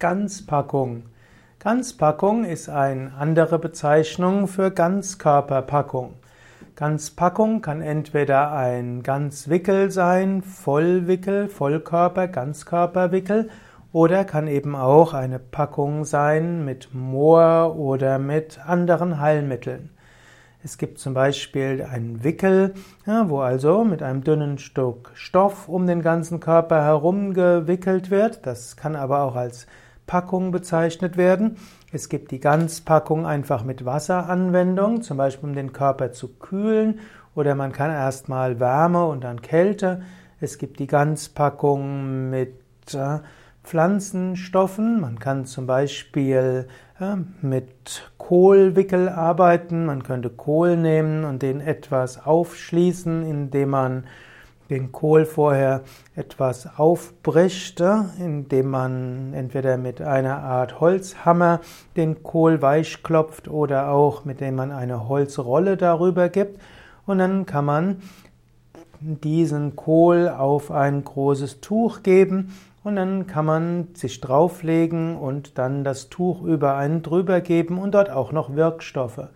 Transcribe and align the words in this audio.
Ganzpackung. 0.00 1.02
Ganzpackung 1.58 2.46
ist 2.46 2.70
eine 2.70 3.12
andere 3.18 3.58
Bezeichnung 3.58 4.48
für 4.48 4.70
Ganzkörperpackung. 4.70 6.14
Ganzpackung 6.74 7.60
kann 7.60 7.82
entweder 7.82 8.50
ein 8.52 9.02
Ganzwickel 9.02 9.90
sein, 9.90 10.40
Vollwickel, 10.40 11.50
Vollkörper, 11.50 12.28
Ganzkörperwickel 12.28 13.50
oder 13.92 14.24
kann 14.24 14.46
eben 14.48 14.74
auch 14.74 15.12
eine 15.12 15.38
Packung 15.38 16.06
sein 16.06 16.64
mit 16.64 16.94
Moor 16.94 17.76
oder 17.76 18.18
mit 18.18 18.58
anderen 18.66 19.20
Heilmitteln. 19.20 19.90
Es 20.64 20.78
gibt 20.78 20.98
zum 20.98 21.12
Beispiel 21.12 21.86
einen 21.90 22.24
Wickel, 22.24 22.72
ja, 23.06 23.28
wo 23.28 23.40
also 23.40 23.84
mit 23.84 24.02
einem 24.02 24.24
dünnen 24.24 24.56
Stück 24.56 25.10
Stoff 25.12 25.68
um 25.68 25.86
den 25.86 26.00
ganzen 26.00 26.40
Körper 26.40 26.82
herum 26.84 27.34
gewickelt 27.34 28.10
wird. 28.10 28.46
Das 28.46 28.76
kann 28.76 28.96
aber 28.96 29.24
auch 29.24 29.36
als 29.36 29.66
Packung 30.10 30.50
bezeichnet 30.50 31.16
werden. 31.16 31.56
Es 31.92 32.08
gibt 32.08 32.32
die 32.32 32.40
Ganzpackung 32.40 33.26
einfach 33.26 33.62
mit 33.62 33.84
Wasseranwendung, 33.84 35.02
zum 35.02 35.16
Beispiel 35.16 35.50
um 35.50 35.54
den 35.54 35.72
Körper 35.72 36.10
zu 36.10 36.34
kühlen, 36.34 36.98
oder 37.36 37.54
man 37.54 37.70
kann 37.70 37.92
erstmal 37.92 38.58
Wärme 38.58 39.06
und 39.06 39.22
dann 39.22 39.40
Kälte. 39.40 40.02
Es 40.40 40.58
gibt 40.58 40.80
die 40.80 40.88
Ganzpackung 40.88 42.28
mit 42.28 42.56
äh, 42.92 43.20
Pflanzenstoffen. 43.62 45.00
Man 45.00 45.20
kann 45.20 45.44
zum 45.44 45.68
Beispiel 45.68 46.66
ja, 46.98 47.18
mit 47.40 48.10
Kohlwickel 48.18 49.08
arbeiten. 49.08 49.86
Man 49.86 50.02
könnte 50.02 50.28
Kohl 50.28 50.76
nehmen 50.76 51.22
und 51.22 51.42
den 51.42 51.60
etwas 51.60 52.26
aufschließen, 52.26 53.24
indem 53.24 53.70
man 53.70 54.04
den 54.70 54.92
Kohl 54.92 55.26
vorher 55.26 55.82
etwas 56.14 56.78
aufbricht, 56.78 57.82
indem 58.18 58.70
man 58.70 59.34
entweder 59.34 59.76
mit 59.76 60.00
einer 60.00 60.38
Art 60.38 60.80
Holzhammer 60.80 61.60
den 61.96 62.22
Kohl 62.22 62.62
weich 62.62 63.02
klopft 63.02 63.48
oder 63.48 63.90
auch 63.90 64.24
mit 64.24 64.40
dem 64.40 64.54
man 64.54 64.70
eine 64.70 65.08
Holzrolle 65.08 65.76
darüber 65.76 66.28
gibt. 66.28 66.60
Und 67.04 67.18
dann 67.18 67.44
kann 67.44 67.64
man 67.64 67.96
diesen 69.00 69.76
Kohl 69.76 70.28
auf 70.28 70.70
ein 70.70 71.02
großes 71.02 71.60
Tuch 71.60 72.02
geben 72.02 72.54
und 72.84 72.96
dann 72.96 73.26
kann 73.26 73.44
man 73.44 73.88
sich 73.94 74.20
drauflegen 74.20 75.16
und 75.16 75.58
dann 75.58 75.84
das 75.84 76.08
Tuch 76.08 76.42
über 76.42 76.76
einen 76.76 77.02
drüber 77.02 77.40
geben 77.40 77.78
und 77.78 77.94
dort 77.94 78.10
auch 78.10 78.32
noch 78.32 78.54
Wirkstoffe. 78.54 79.28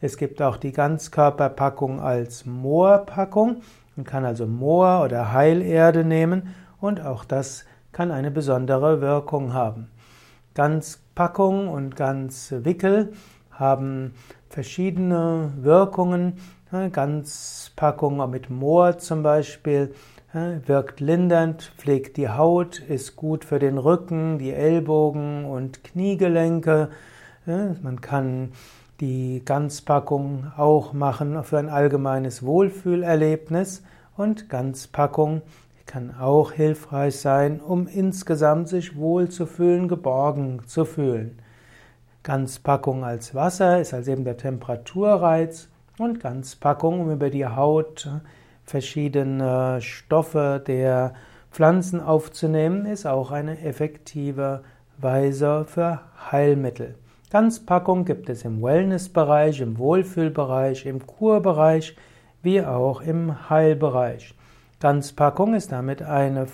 Es 0.00 0.16
gibt 0.16 0.40
auch 0.42 0.56
die 0.56 0.72
Ganzkörperpackung 0.72 2.00
als 2.00 2.46
Moorpackung. 2.46 3.62
Man 3.96 4.04
kann 4.04 4.24
also 4.24 4.46
Moor 4.46 5.02
oder 5.04 5.32
Heilerde 5.32 6.04
nehmen 6.04 6.54
und 6.80 7.00
auch 7.00 7.24
das 7.24 7.64
kann 7.90 8.12
eine 8.12 8.30
besondere 8.30 9.00
Wirkung 9.00 9.54
haben. 9.54 9.90
Ganzpackung 10.54 11.68
und 11.68 11.96
Ganzwickel 11.96 13.12
haben 13.50 14.14
verschiedene 14.48 15.52
Wirkungen. 15.56 16.34
Ganzpackung 16.92 18.30
mit 18.30 18.50
Moor 18.50 18.98
zum 18.98 19.24
Beispiel 19.24 19.94
wirkt 20.32 21.00
lindernd, 21.00 21.72
pflegt 21.76 22.18
die 22.18 22.28
Haut, 22.28 22.78
ist 22.78 23.16
gut 23.16 23.44
für 23.44 23.58
den 23.58 23.78
Rücken, 23.78 24.38
die 24.38 24.52
Ellbogen 24.52 25.44
und 25.44 25.82
Kniegelenke. 25.82 26.90
Man 27.46 28.00
kann 28.00 28.52
die 29.00 29.42
Ganzpackung 29.44 30.52
auch 30.56 30.92
machen 30.92 31.42
für 31.44 31.58
ein 31.58 31.68
allgemeines 31.68 32.42
Wohlfühlerlebnis 32.42 33.82
und 34.16 34.48
Ganzpackung 34.48 35.42
kann 35.86 36.14
auch 36.20 36.52
hilfreich 36.52 37.16
sein, 37.16 37.60
um 37.60 37.86
insgesamt 37.86 38.68
sich 38.68 38.96
wohl 38.96 39.28
zu 39.28 39.46
fühlen, 39.46 39.88
geborgen 39.88 40.62
zu 40.66 40.84
fühlen. 40.84 41.38
Ganzpackung 42.22 43.04
als 43.04 43.34
Wasser 43.34 43.80
ist 43.80 43.94
also 43.94 44.10
eben 44.10 44.24
der 44.24 44.36
Temperaturreiz 44.36 45.68
und 45.98 46.20
Ganzpackung, 46.20 47.00
um 47.00 47.10
über 47.10 47.30
die 47.30 47.46
Haut 47.46 48.10
verschiedene 48.64 49.80
Stoffe 49.80 50.62
der 50.66 51.14
Pflanzen 51.50 52.00
aufzunehmen, 52.00 52.84
ist 52.84 53.06
auch 53.06 53.30
eine 53.30 53.60
effektive 53.60 54.62
Weise 54.98 55.64
für 55.66 56.00
Heilmittel. 56.30 56.96
Ganzpackung 57.30 58.06
gibt 58.06 58.30
es 58.30 58.46
im 58.46 58.62
Wellnessbereich, 58.62 59.60
im 59.60 59.76
Wohlfühlbereich, 59.76 60.86
im 60.86 61.06
Kurbereich, 61.06 61.94
wie 62.42 62.62
auch 62.62 63.02
im 63.02 63.50
Heilbereich. 63.50 64.34
Ganzpackung 64.80 65.52
ist 65.52 65.70
damit 65.70 66.00
eine, 66.00 66.46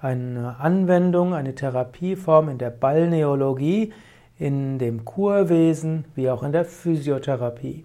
eine 0.00 0.56
Anwendung, 0.58 1.32
eine 1.32 1.54
Therapieform 1.54 2.48
in 2.48 2.58
der 2.58 2.70
Balneologie, 2.70 3.92
in 4.36 4.80
dem 4.80 5.04
Kurwesen 5.04 6.06
wie 6.16 6.28
auch 6.28 6.42
in 6.42 6.50
der 6.50 6.64
Physiotherapie. 6.64 7.84